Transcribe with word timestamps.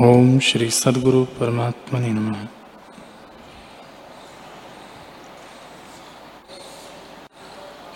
ओम 0.00 0.38
श्री 0.38 0.70
सदगुरु 0.70 1.24
परमात्मा 1.24 2.00
नम। 2.00 2.48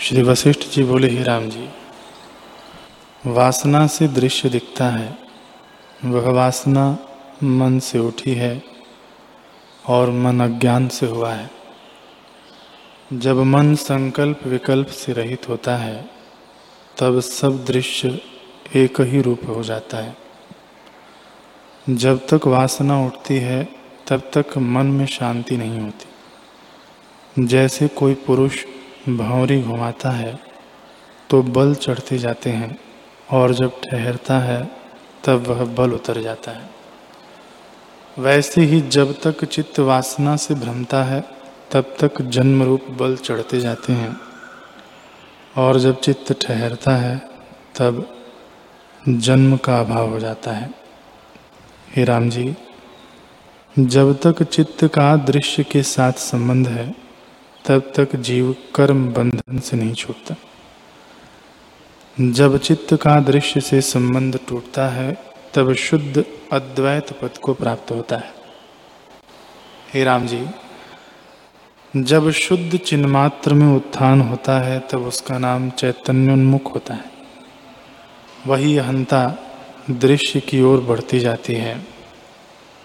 श्री 0.00 0.22
वशिष्ठ 0.22 0.60
जी 0.60 0.84
बोले, 0.84 1.08
ही 1.08 1.22
राम 1.22 1.48
जी, 1.48 1.68
वासना 3.26 3.86
से 3.86 4.08
दृश्य 4.08 4.48
दिखता 4.48 4.84
है, 4.84 5.18
वह 6.04 6.30
वासना 6.30 6.98
मन 7.42 7.78
से 7.78 7.98
उठी 7.98 8.34
है 8.34 8.62
और 9.88 10.10
मन 10.10 10.40
अज्ञान 10.40 10.88
से 10.88 11.06
हुआ 11.06 11.32
है। 11.32 11.50
जब 13.12 13.36
मन 13.36 13.74
संकल्प 13.74 14.40
विकल्प 14.46 14.86
से 14.86 15.12
रहित 15.12 15.48
होता 15.48 15.76
है, 15.76 16.10
तब 16.98 17.20
सब 17.20 17.64
दृश्य 17.64 18.20
एक 18.76 19.00
ही 19.00 19.20
रूप 19.20 19.40
हो 19.48 19.62
जाता 19.62 19.96
है। 19.96 20.25
जब 21.86 22.26
तक 22.26 22.46
वासना 22.46 22.98
उठती 23.06 23.36
है, 23.36 23.62
तब 24.06 24.22
तक 24.34 24.56
मन 24.58 24.86
में 24.86 25.06
शांति 25.06 25.56
नहीं 25.56 25.78
होती। 25.80 27.44
जैसे 27.46 27.88
कोई 27.88 28.14
पुरुष 28.26 28.64
भौरी 29.08 29.60
घुमाता 29.62 30.10
है 30.10 30.38
तो 31.30 31.42
बल 31.42 31.74
चढ़ते 31.74 32.18
जाते 32.18 32.50
हैं, 32.50 32.78
और 33.28 33.52
जब 33.54 33.80
ठहरता 33.80 34.38
है, 34.38 34.64
तब 35.24 35.46
वह 35.46 35.64
बल 35.74 35.92
उतर 35.92 36.20
जाता 36.20 36.50
है। 36.50 36.70
वैसे 38.16 38.62
ही 38.62 38.80
जब 38.80 39.12
तक 39.20 39.44
चित्त 39.44 39.80
वासना 39.80 40.36
से 40.36 40.54
भ्रमता 40.54 41.02
है, 41.04 41.20
तब 41.72 41.94
तक 42.00 42.20
जन्म 42.22 42.62
रूप 42.62 42.84
बल 42.90 43.16
चढ़ते 43.16 43.60
जाते 43.60 43.92
हैं, 43.92 44.16
और 45.56 45.78
जब 45.78 46.00
चित्त 46.00 46.32
ठहरता 46.42 46.96
है, 46.96 47.16
तब 47.76 48.06
जन्म 49.08 49.56
का 49.56 49.78
अभाव 49.80 50.10
हो 50.10 50.18
जाता 50.20 50.52
है। 50.52 50.85
हे 51.96 52.04
राम 52.04 52.30
जी, 52.30 52.54
जब 53.78 54.20
तक 54.20 54.42
चित्त 54.42 54.84
का 54.84 55.16
दृश्य 55.16 55.64
के 55.64 55.82
साथ 55.82 56.12
संबंध 56.12 56.68
है, 56.68 56.94
तब 57.66 57.92
तक 57.96 58.16
जीव 58.16 58.56
कर्म 58.74 59.12
बंधन 59.12 59.58
से 59.58 59.76
नहीं 59.76 59.94
छूटता। 59.94 60.34
जब 62.20 62.58
चित्त 62.58 62.94
का 62.94 63.20
दृश्य 63.20 63.60
से 63.60 63.80
संबंध 63.80 64.40
टूटता 64.48 64.88
है, 64.88 65.18
तब 65.54 65.72
शुद्ध 65.72 66.24
अद्वैत 66.52 67.12
पद 67.12 67.36
को 67.38 67.54
प्राप्त 67.54 67.90
होता 67.90 68.16
है। 68.16 68.34
हे 69.94 70.04
राम 70.04 70.26
जी, 70.26 70.46
जब 71.96 72.30
शुद्ध 72.30 72.76
चिन्मात्र 72.76 73.54
में 73.54 73.76
उत्थान 73.76 74.20
होता 74.20 74.60
है, 74.60 74.80
तब 74.80 74.98
उसका 74.98 75.38
नाम 75.38 75.70
चैतन्योन्मुख 75.70 76.74
होता 76.74 76.94
है। 76.94 77.04
वही 78.46 78.78
अहंता 78.78 79.42
दृश्य 79.90 80.40
की 80.40 80.62
ओर 80.62 80.80
बढ़ती 80.80 81.20
जाती 81.20 81.54
है। 81.54 81.95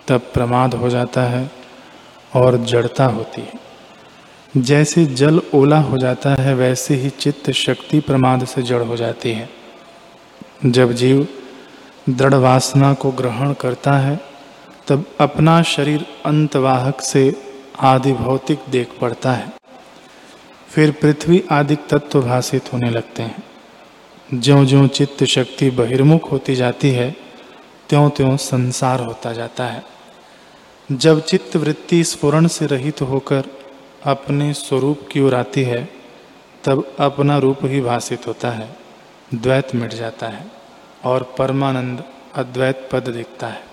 तब 0.08 0.22
प्रमाद 0.34 0.74
हो 0.74 0.90
जाता 0.90 1.22
है 1.22 1.52
और 2.36 2.58
जड़ता 2.58 3.06
होती 3.06 3.42
है। 3.42 3.54
जैसे 4.58 5.06
जल 5.06 5.42
ओला 5.54 5.80
हो 5.80 5.98
जाता 5.98 6.36
है, 6.42 6.56
वैसे 6.56 6.96
ही 6.96 7.10
चित्त 7.10 7.52
शक्ति 7.52 8.00
प्रमाद 8.00 8.46
से 8.46 8.62
जड़ 8.62 8.82
हो 8.82 8.98
जाती 8.98 9.32
है। 9.32 9.50
जब 10.66 10.94
जीव 10.94 11.28
दृढ़ 12.10 12.34
वासना 12.34 12.94
को 12.94 13.12
ग्रहण 13.12 13.54
करता 13.54 13.94
है, 13.94 14.20
तब 14.88 15.06
अपना 15.20 15.62
शरीर 15.62 16.06
अंतवाहक 16.26 17.02
से 17.02 17.42
आदि 17.80 18.14
भौतिक 18.14 18.60
देख 18.70 18.90
पड़ता 19.02 19.32
है। 19.32 19.54
फिर 20.70 20.92
पृथ्वी 20.92 21.44
आदि 21.52 21.76
तत्व 21.76 22.22
भाषित 22.22 22.74
होने 22.74 22.90
लगते 22.90 23.24
हैं। 23.24 23.44
ज्यो 24.34 24.66
ज्यो 24.66 24.88
चित्त 24.88 25.24
शक्ति 25.24 25.70
बहिर्मुख 25.70 26.32
होती 26.32 26.56
जाती 26.56 26.90
है 26.90 27.16
त्यों 27.92 28.10
त्यों 28.10 28.38
संसार 28.38 29.00
होता 29.00 29.34
जाता 29.34 29.66
है। 29.66 29.86
जब 30.92 31.22
चित्त 31.22 31.56
वृत्ति 31.56 32.04
स्फुरण 32.04 32.48
से 32.48 32.66
रहित 32.66 33.02
होकर 33.02 33.44
अपने 34.04 34.54
स्वरूप 34.54 35.10
की 35.12 35.22
ओर 35.22 35.36
आती 35.36 35.64
है, 35.64 35.90
तब 36.64 36.96
अपना 37.00 37.38
रूप 37.38 37.58
ही 37.64 37.82
भाषित 37.82 38.28
होता 38.28 38.52
है, 38.52 38.76
द्वैत 39.36 39.76
मिट 39.76 39.94
जाता 39.94 40.28
है 40.28 40.46
और 41.06 41.36
परमानंद 41.38 42.04
अद्वैत 42.36 42.90
पद 42.92 43.10
दिखता 43.10 43.48
है। 43.48 43.71